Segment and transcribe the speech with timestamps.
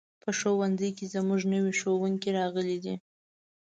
[0.21, 2.95] په ښوونځي کې زموږ نوی ښوونکی راغلی دی.